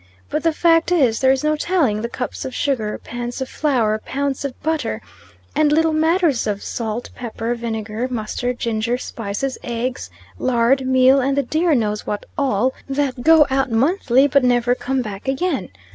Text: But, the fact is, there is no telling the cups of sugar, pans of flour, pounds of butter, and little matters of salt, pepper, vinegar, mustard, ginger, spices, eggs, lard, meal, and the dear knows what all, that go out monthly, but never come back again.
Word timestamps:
But, 0.31 0.41
the 0.41 0.51
fact 0.51 0.91
is, 0.91 1.19
there 1.19 1.31
is 1.31 1.43
no 1.43 1.55
telling 1.55 2.01
the 2.01 2.09
cups 2.09 2.43
of 2.43 2.55
sugar, 2.55 2.97
pans 3.03 3.39
of 3.39 3.47
flour, 3.47 4.01
pounds 4.03 4.43
of 4.43 4.59
butter, 4.63 4.99
and 5.55 5.71
little 5.71 5.93
matters 5.93 6.47
of 6.47 6.63
salt, 6.63 7.11
pepper, 7.13 7.53
vinegar, 7.53 8.07
mustard, 8.09 8.57
ginger, 8.57 8.97
spices, 8.97 9.59
eggs, 9.63 10.09
lard, 10.39 10.87
meal, 10.87 11.19
and 11.21 11.37
the 11.37 11.43
dear 11.43 11.75
knows 11.75 12.07
what 12.07 12.25
all, 12.35 12.73
that 12.89 13.21
go 13.21 13.45
out 13.51 13.71
monthly, 13.71 14.25
but 14.25 14.43
never 14.43 14.73
come 14.73 15.03
back 15.03 15.27
again. 15.27 15.69